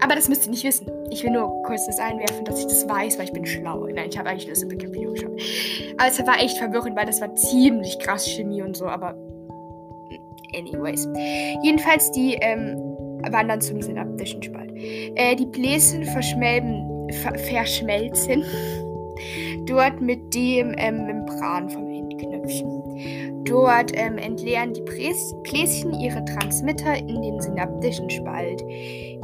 Aber 0.00 0.14
das 0.14 0.28
müsst 0.28 0.46
ihr 0.46 0.50
nicht 0.50 0.64
wissen. 0.64 0.90
Ich 1.10 1.24
will 1.24 1.30
nur 1.30 1.62
kurz 1.62 1.86
das 1.86 1.98
einwerfen, 1.98 2.44
dass 2.44 2.60
ich 2.60 2.66
das 2.66 2.88
weiß, 2.88 3.18
weil 3.18 3.26
ich 3.26 3.32
bin 3.32 3.46
schlau. 3.46 3.86
Nein, 3.86 4.08
ich 4.10 4.18
habe 4.18 4.28
eigentlich 4.28 4.46
nur 4.46 4.54
das 4.54 4.92
Video 4.92 5.12
geschaut. 5.12 5.40
Aber 5.96 6.08
es 6.08 6.26
war 6.26 6.38
echt 6.40 6.58
verwirrend, 6.58 6.96
weil 6.96 7.06
das 7.06 7.20
war 7.20 7.34
ziemlich 7.34 7.98
krass 7.98 8.26
Chemie 8.26 8.62
und 8.62 8.76
so, 8.76 8.86
aber 8.86 9.16
anyways. 10.54 11.08
Jedenfalls, 11.62 12.10
die 12.12 12.34
ähm, 12.40 12.76
wandern 13.30 13.60
zum 13.60 13.80
synaptischen 13.80 14.42
Spalt. 14.42 14.72
Äh, 14.76 15.36
die 15.36 15.46
Bläschen 15.46 16.04
verschmelzen, 16.04 17.08
ver 17.22 17.38
verschmelzen 17.38 18.44
dort 19.66 20.00
mit 20.00 20.34
dem 20.34 20.74
ähm, 20.76 21.06
Membran 21.06 21.68
vom 21.70 21.88
Endknöpfchen. 21.88 23.44
Dort 23.44 23.92
ähm, 23.94 24.18
entleeren 24.18 24.72
die 24.72 24.82
Bläschen 24.82 25.94
ihre 26.00 26.24
Transmitter 26.24 26.96
in 26.96 27.22
den 27.22 27.40
synaptischen 27.40 28.10
Spalt, 28.10 28.60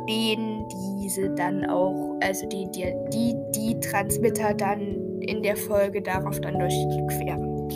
den 0.08 0.61
diese 0.74 1.30
dann 1.30 1.64
auch, 1.66 2.16
also 2.20 2.46
die, 2.48 2.68
die, 2.70 2.92
die, 3.12 3.34
die 3.54 3.80
Transmitter 3.80 4.54
dann 4.54 5.20
in 5.20 5.42
der 5.42 5.56
Folge 5.56 6.02
darauf 6.02 6.40
dann 6.40 6.58
durchqueren. 6.58 7.70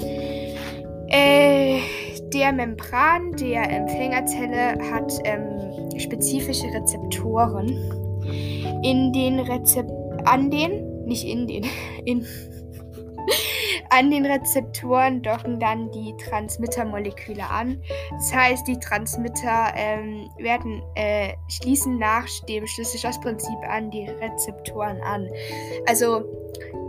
Äh, 1.09 1.81
der 2.33 2.53
Membran 2.53 3.33
der 3.33 3.71
Empfängerzelle 3.71 4.79
hat 4.91 5.13
ähm, 5.25 5.99
spezifische 5.99 6.67
Rezeptoren 6.67 7.69
in 8.83 9.13
den 9.13 9.41
Rezep 9.41 9.87
an 10.25 10.51
den, 10.51 11.05
nicht 11.05 11.25
in 11.25 11.47
den, 11.47 11.65
in 12.05 12.27
An 13.91 14.11
den 14.11 14.27
Rezeptoren 14.27 15.23
docken 15.23 15.61
dann 15.61 15.91
die 15.91 16.15
Transmittermoleküle 16.17 17.45
an. 17.45 17.83
Das 18.11 18.35
heißt, 18.35 18.67
die 18.67 18.79
Transmitter 18.79 19.73
ähm, 19.75 20.29
werden, 20.39 20.83
äh, 20.95 21.35
schließen 21.49 21.99
nach 21.99 22.27
dem 22.49 22.67
Schlüssel-Schloss-Prinzip 22.67 23.59
an 23.69 23.91
die 23.91 24.09
Rezeptoren 24.09 25.01
an. 25.03 25.29
Also 25.87 26.25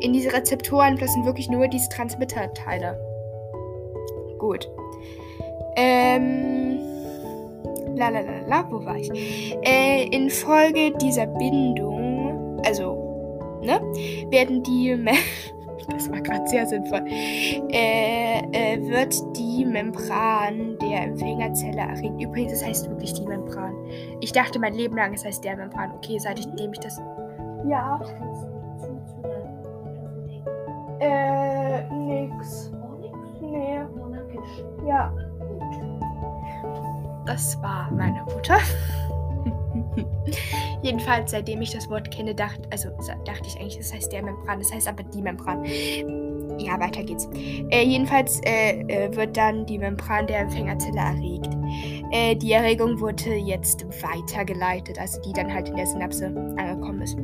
in 0.01 0.13
diese 0.13 0.31
Rezeptoren 0.33 0.97
passen 0.97 1.25
wirklich 1.25 1.49
nur 1.49 1.67
diese 1.67 1.89
Transmitterteile. 1.89 2.99
Gut. 4.39 4.69
Ähm. 5.75 6.79
La 7.95 8.09
la 8.09 8.19
la 8.19 8.45
la, 8.47 8.71
wo 8.71 8.85
war 8.85 8.95
ich? 8.95 9.09
Äh, 9.63 10.05
infolge 10.09 10.91
dieser 11.01 11.25
Bindung, 11.25 12.61
also, 12.63 13.59
ne, 13.63 13.81
werden 14.29 14.61
die. 14.61 14.95
das 15.89 16.11
war 16.11 16.21
gerade 16.21 16.47
sehr 16.47 16.65
sinnvoll. 16.65 17.03
Äh, 17.07 18.39
äh, 18.51 18.87
wird 18.87 19.15
die 19.37 19.65
Membran 19.65 20.77
der 20.79 21.03
Empfängerzelle 21.03 21.81
erregt. 21.81 22.21
Übrigens, 22.21 22.53
das 22.53 22.65
heißt 22.65 22.89
wirklich 22.89 23.13
die 23.13 23.25
Membran. 23.25 23.73
Ich 24.19 24.31
dachte 24.31 24.59
mein 24.59 24.73
Leben 24.73 24.95
lang, 24.95 25.13
es 25.13 25.25
heißt 25.25 25.43
der 25.43 25.55
Membran. 25.55 25.91
Okay, 25.95 26.19
seit 26.19 26.39
ich, 26.39 26.47
indem 26.47 26.73
ich 26.73 26.79
das. 26.79 26.99
Ja. 27.67 27.99
Äh, 30.99 31.83
nix. 31.93 32.71
Nee. 33.41 33.79
Ja. 34.87 35.13
Das 37.25 37.61
war 37.61 37.91
meine 37.91 38.23
Mutter. 38.23 38.57
Jedenfalls, 40.81 41.31
seitdem 41.31 41.61
ich 41.61 41.71
das 41.71 41.89
Wort 41.89 42.11
kenne, 42.11 42.35
dachte, 42.35 42.61
also 42.71 42.89
dachte 43.25 43.47
ich 43.47 43.55
eigentlich, 43.59 43.77
das 43.77 43.93
heißt 43.93 44.11
der 44.11 44.23
Membran, 44.23 44.59
das 44.59 44.71
heißt 44.71 44.87
aber 44.87 45.03
die 45.03 45.21
Membran. 45.21 45.65
Ja, 46.59 46.79
weiter 46.79 47.03
geht's. 47.03 47.29
Äh, 47.69 47.83
jedenfalls 47.83 48.41
äh, 48.43 48.79
äh, 48.81 49.15
wird 49.15 49.37
dann 49.37 49.65
die 49.65 49.77
Membran 49.77 50.25
der 50.27 50.39
Empfängerzelle 50.39 50.97
erregt. 50.97 51.49
Äh, 52.11 52.35
die 52.35 52.51
Erregung 52.51 52.99
wurde 52.99 53.35
jetzt 53.35 53.85
weitergeleitet, 54.01 54.97
also 54.99 55.21
die 55.21 55.33
dann 55.33 55.53
halt 55.53 55.69
in 55.69 55.75
der 55.75 55.85
Synapse 55.85 56.25
angekommen 56.57 57.01
ist. 57.01 57.17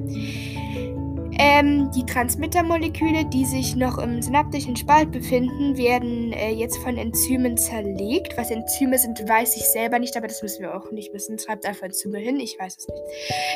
Ähm, 1.39 1.91
die 1.91 2.05
Transmittermoleküle, 2.05 3.25
die 3.25 3.45
sich 3.45 3.75
noch 3.75 3.97
im 3.97 4.21
synaptischen 4.21 4.75
Spalt 4.75 5.11
befinden, 5.11 5.77
werden 5.77 6.31
äh, 6.33 6.51
jetzt 6.51 6.77
von 6.77 6.97
Enzymen 6.97 7.57
zerlegt. 7.57 8.37
Was 8.37 8.51
Enzyme 8.51 8.97
sind, 8.97 9.27
weiß 9.27 9.55
ich 9.57 9.63
selber 9.63 9.99
nicht, 9.99 10.15
aber 10.17 10.27
das 10.27 10.41
müssen 10.41 10.61
wir 10.61 10.75
auch 10.75 10.91
nicht 10.91 11.13
wissen. 11.13 11.39
Schreibt 11.39 11.65
einfach 11.65 11.83
Enzyme 11.83 12.19
hin, 12.19 12.39
ich 12.39 12.57
weiß 12.59 12.77
es 12.77 12.87
nicht. 12.87 13.03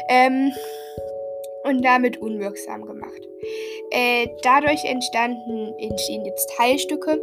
Ähm, 0.10 0.52
und 1.64 1.84
damit 1.84 2.18
unwirksam 2.18 2.86
gemacht. 2.86 3.22
Äh, 3.92 4.28
dadurch 4.42 4.84
entstanden, 4.86 5.74
entstehen 5.80 6.26
jetzt 6.26 6.50
Teilstücke 6.58 7.22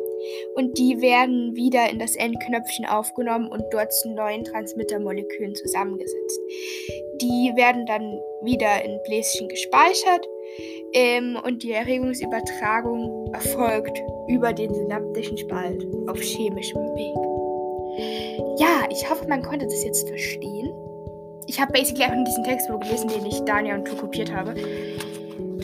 und 0.55 0.79
die 0.79 1.01
werden 1.01 1.55
wieder 1.57 1.91
in 1.91 1.99
das 1.99 2.15
Endknöpfchen 2.17 2.87
aufgenommen 2.87 3.49
und 3.49 3.65
dort 3.71 3.93
zu 3.93 4.11
neuen 4.11 4.45
Transmittermolekülen 4.45 5.55
zusammengesetzt. 5.55 6.41
Die 7.21 7.53
werden 7.57 7.87
dann 7.87 8.21
wieder 8.43 8.85
in 8.85 8.99
Bläschen 9.05 9.49
gespeichert 9.49 10.27
ähm, 10.95 11.37
und 11.45 11.63
die 11.63 11.73
Erregungsübertragung 11.73 13.33
erfolgt 13.33 13.99
über 14.29 14.53
den 14.53 14.73
synaptischen 14.73 15.37
Spalt 15.39 15.87
auf 16.07 16.21
chemischem 16.21 16.83
Weg. 16.95 17.17
Ja, 18.59 18.87
ich 18.91 19.09
hoffe, 19.09 19.27
man 19.29 19.43
konnte 19.43 19.67
das 19.67 19.85
jetzt 19.85 20.09
verstehen. 20.09 20.73
Ich 21.47 21.61
habe 21.61 21.73
basically 21.73 22.05
einfach 22.05 22.17
nur 22.17 22.25
diesen 22.25 22.45
Text 22.45 22.69
gelesen, 22.69 23.09
den 23.09 23.27
ich 23.27 23.41
Daniel 23.41 23.79
und 23.79 23.85
Tu 23.87 23.97
kopiert 23.97 24.33
habe. 24.33 24.55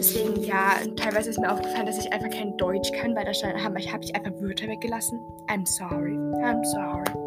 Deswegen, 0.01 0.43
ja, 0.45 0.77
teilweise 0.97 1.31
ist 1.31 1.39
mir 1.39 1.53
aufgefallen, 1.53 1.87
dass 1.87 1.99
ich 1.99 2.13
einfach 2.13 2.31
kein 2.31 2.57
Deutsch 2.57 2.91
kann, 3.01 3.15
weil 3.15 3.25
da 3.25 3.33
habe 3.63 3.79
ich, 3.79 3.93
hab 3.93 4.03
ich 4.03 4.15
einfach 4.15 4.33
Wörter 4.41 4.67
weggelassen. 4.67 5.21
I'm 5.49 5.67
sorry. 5.67 6.13
I'm 6.43 6.65
sorry. 6.65 7.20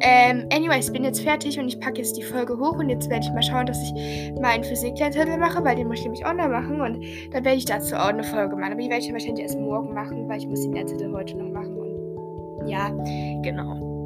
Ähm, 0.00 0.46
anyway, 0.52 0.78
ich 0.78 0.92
bin 0.92 1.04
jetzt 1.04 1.20
fertig 1.20 1.58
und 1.58 1.68
ich 1.68 1.80
packe 1.80 1.98
jetzt 1.98 2.16
die 2.16 2.22
Folge 2.22 2.58
hoch 2.58 2.78
und 2.78 2.88
jetzt 2.88 3.10
werde 3.10 3.26
ich 3.26 3.32
mal 3.32 3.42
schauen, 3.42 3.66
dass 3.66 3.82
ich 3.82 4.32
meinen 4.40 4.64
Physik-Lernzettel 4.64 5.38
mache, 5.38 5.64
weil 5.64 5.76
den 5.76 5.88
muss 5.88 5.98
ich 5.98 6.04
nämlich 6.04 6.24
auch 6.24 6.34
noch 6.34 6.48
machen 6.48 6.80
und 6.80 7.04
dann 7.32 7.44
werde 7.44 7.56
ich 7.56 7.64
dazu 7.64 7.96
auch 7.96 8.08
eine 8.08 8.24
Folge 8.24 8.56
machen. 8.56 8.72
Aber 8.72 8.80
die 8.80 8.88
werde 8.88 9.04
ich 9.04 9.12
wahrscheinlich 9.12 9.42
erst 9.42 9.58
morgen 9.58 9.94
machen, 9.94 10.28
weil 10.28 10.38
ich 10.38 10.46
muss 10.46 10.62
den 10.62 10.72
Lernzettel 10.72 11.12
heute 11.12 11.36
noch 11.36 11.50
machen 11.50 11.76
und 11.76 12.68
ja, 12.68 12.88
genau. 13.42 13.98